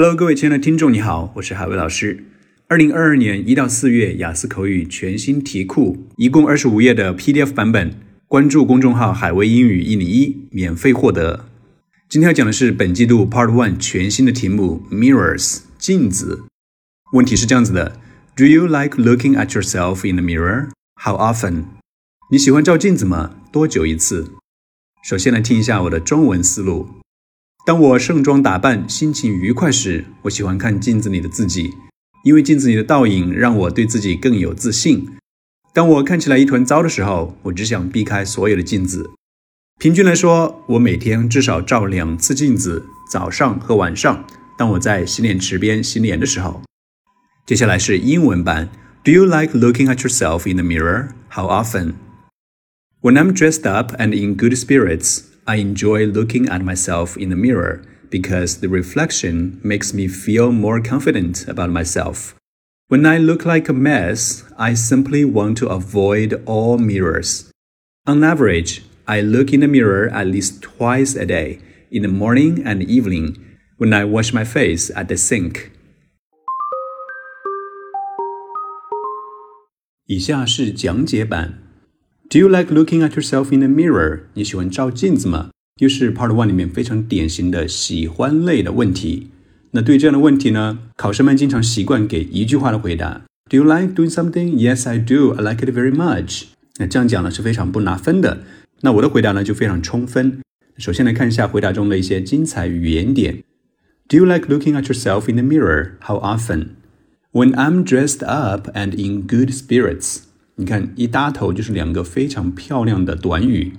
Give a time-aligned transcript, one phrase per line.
[0.00, 2.24] Hello，各位亲爱的听众，你好，我是海威老师。
[2.68, 11.44] 二零二二年一到四月雅思口语全新题库，一共二十五页的 PDF 版本，关注公众号“海威英语一零一”，免费获得。
[12.08, 16.44] 今天要讲的是本季度 Part One 全新的题目 Mirrors 镜子。
[17.12, 17.98] 问题是这样子的
[18.34, 20.70] ：Do you like looking at yourself in the mirror?
[20.94, 21.64] How often?
[22.30, 23.34] 你喜欢照镜子吗？
[23.52, 24.30] 多久一次？
[25.04, 26.88] 首先来听一下我的中文思路。
[27.66, 31.74] 当我盛装打扮、心情愉快时，我喜欢看镜子里的自己，
[32.24, 35.06] 因为镜子里的倒影让我对自己更有自信。
[35.72, 39.10] 当我看起来一团糟的时候，我只想避开所有的镜子。
[39.78, 44.24] 平均来说，我每天至少照两次镜子，早上和晚上。
[44.58, 46.62] 当我在洗脸池边洗脸的时候。
[47.46, 48.68] 接下来是英文版。
[49.04, 51.10] Do you like looking at yourself in the mirror?
[51.30, 51.94] How often?
[53.00, 55.29] When I'm dressed up and in good spirits.
[55.47, 60.79] I enjoy looking at myself in the mirror because the reflection makes me feel more
[60.81, 62.35] confident about myself.
[62.87, 67.51] When I look like a mess, I simply want to avoid all mirrors.
[68.07, 71.59] On average, I look in the mirror at least twice a day,
[71.91, 73.37] in the morning and evening,
[73.77, 75.71] when I wash my face at the sink.
[80.07, 81.63] 以下是讲解版
[82.29, 84.21] do you like looking at yourself in the mirror？
[84.33, 85.49] 你喜欢照镜子吗？
[85.79, 89.31] 又是 Part One 里面非常典型的喜欢类的问题。
[89.71, 94.55] 那对于这样的问题呢，考生们经常习惯给一句话的回答：Do you like doing something?
[94.55, 95.33] Yes, I do.
[95.33, 96.45] I like it very much.
[96.77, 98.43] 那这样讲呢是非常不拿分的。
[98.81, 100.39] 那我的回答呢就非常充分。
[100.77, 103.43] 首先来看一下回答中的一些精彩语言点。
[104.07, 105.93] Do you like looking at yourself in the mirror?
[106.01, 106.75] How often?
[107.31, 110.19] When I'm dressed up and in good spirits.
[110.60, 113.72] 你看，一搭头就是两个非常漂亮的短语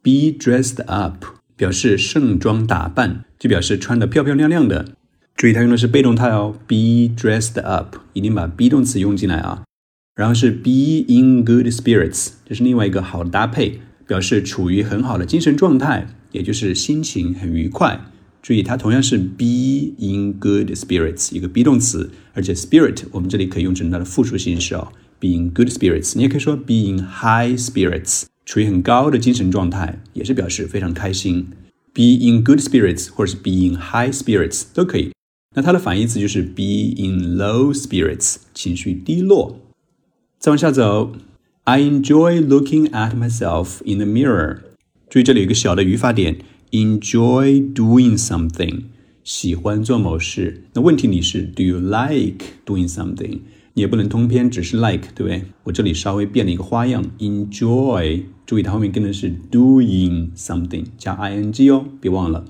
[0.00, 1.26] ，be dressed up
[1.58, 4.94] 表示盛装打扮，就表示穿的漂漂亮亮的。
[5.36, 9.64] 注意，它用的是被动态哦，be dressed up，一定把 be 动词用进来啊。
[10.14, 18.00] 然后是 be in good spirits，这是另外一个好的搭配，表示处于很好的精神状态，也就是心情很愉快。
[18.40, 24.90] 注意，它同样是 be in good spirits，一个 be 动词，而且 spirit 我们这里可以用成它的复数形式哦。
[25.21, 31.47] Being good spirits，你也可以说 being high spirits，处于很高的精神状态，也是表示非常开心。
[31.95, 35.11] Being good spirits 或者是 being high spirits 都可以。
[35.55, 39.59] 那它的反义词就是 be in low spirits，情绪低落。
[40.37, 41.13] 再往下走，
[41.63, 44.59] I enjoy looking at myself in the mirror。
[45.09, 46.37] 注意这里有一个小的语法点，
[46.69, 48.83] enjoy doing something，
[49.23, 50.65] 喜欢做某事。
[50.73, 53.39] 那问题你是 Do you like doing something？
[53.74, 55.44] 你也不能通篇只是 like，对不对？
[55.64, 58.22] 我这里稍微变了一个花样，enjoy。
[58.44, 62.44] 注意它后面跟的是 doing something 加 ing 哦，别忘了。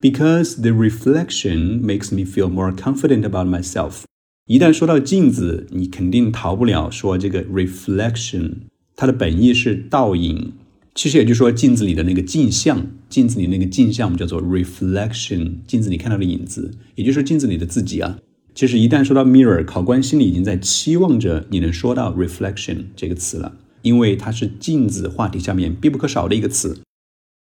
[0.00, 4.02] Because the reflection makes me feel more confident about myself。
[4.46, 8.52] 一旦说到镜子，你肯定逃不了说这个 reflection，
[8.96, 10.52] 它的本意是倒影。
[10.94, 18.18] 其实也就是说镜子里的那个镜像，镜子里那个镜像我们叫做 reflection，镜子里看到的影子，也就是镜子里的自己啊。
[18.54, 26.80] 其实一旦说到 mirror，考官心里已经在期望着你能说到 reflection 这个词了，因为它是镜子话题下面必不可少的一个词。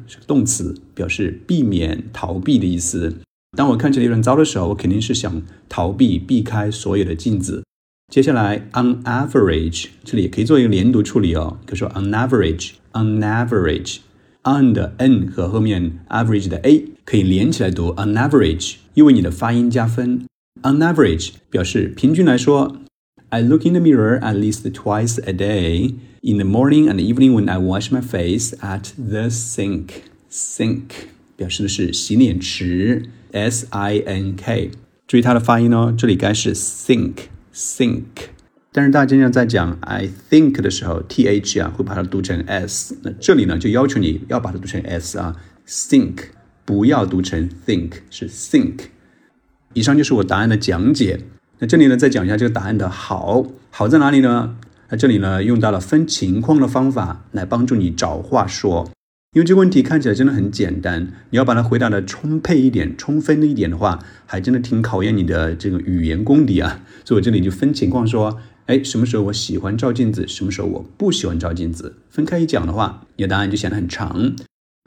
[0.07, 3.17] 是个动词，表示避免、逃避的意思。
[3.57, 7.65] 当我看起来有点糟的时候，我肯定是想逃避、避开所有的镜子。
[8.11, 20.25] 接下来，on average，这里也可以做一个连读处理哦，可以说 on average，on average，on 的 n 和后面 average 的 a 可以连起来读 on average，又为你的发音加分。
[20.66, 22.78] On average 表示平均来说，
[23.30, 27.48] I look in the mirror at least twice a day in the morning and evening when
[27.48, 29.90] I wash my face at the sink.
[30.32, 30.90] Sink
[31.36, 34.72] 表示的是洗脸池，S I N K。
[35.06, 37.14] 注意它的发音哦，这里该是 sink
[37.54, 38.04] sink。
[38.72, 42.98] 但是大家经常在讲 I think 的时候，th 啊会把它读成 s。
[43.04, 45.36] 那这里呢就要求你要把它读成 s 啊，
[45.68, 46.30] think
[46.66, 48.80] 不要读成 think，是 think。
[49.75, 51.21] 以上就是我答案的讲解。
[51.59, 54.57] 那这里呢再讲一下这个答案的好，好在哪里呢？
[54.89, 58.91] 那这里呢用到了分情况的方法来帮助你找话说。
[59.33, 66.83] 因为这个问题看起来真的很简单，你要把它回答的充沛一点、充分一点的话，还真的挺考验你的这个语言功底啊。
[67.05, 74.35] 所以我这里就分情况说，哎，什么时候我喜欢照镜子，什么时候我不喜欢照镜子，分开一讲的话，你的答案就显得很长，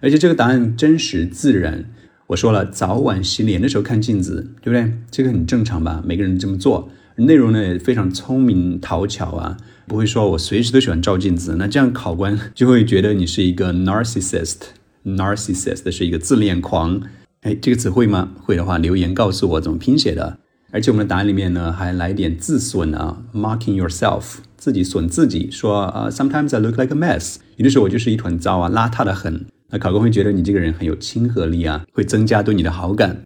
[0.02, 1.86] 而且这个答案真实自然。
[2.34, 4.92] 我说了，早晚洗脸的时候看镜子，对不对？
[5.12, 6.02] 这个很正常吧？
[6.04, 9.56] 每个人这么做，内容呢也非常聪明讨巧啊。
[9.86, 17.04] 不会说我随时都喜欢照镜子，那这样考官就会觉得你是一个 narcissist，narcissist 是一个自恋狂。
[17.42, 18.32] 哎，这个词会吗？
[18.42, 20.40] 会的话留言告诉我怎么拼写的。
[20.72, 29.46] 而且我们的答案里面呢还来点自损啊，marking yourself，自己损自己，说啊，sometimes I look like a mess，有的时候我就是一团糟啊，邋遢的很。
[29.74, 33.24] 那考官会觉得你这个人很有亲和力啊，会增加对你的好感。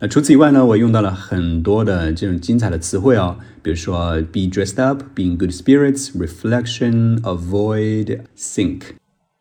[0.00, 8.82] 那除此以外呢，我用到了很多的这种精彩的词汇哦，比如说 be dressed up, be in good spirits, reflection, avoid, think，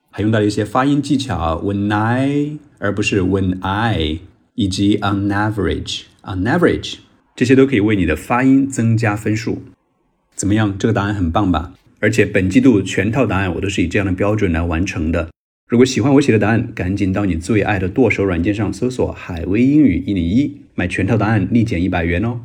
[0.09, 4.21] 还用到了一些发音技巧，when I 而不是 when I，
[4.56, 6.95] 以及 on average, on average，
[7.36, 9.62] 这些都可以为你的发音增加分数。
[10.33, 10.75] 怎么样？
[10.80, 11.74] 这个答案很棒吧？
[12.00, 15.30] 而且本季度全套答案我都是以这样的标准来完成的。
[15.68, 22.40] 如果喜欢我写的答案，赶紧到你最爱的剁手软件上搜索“海威英语一零一”，买全套答案立减一百元哦。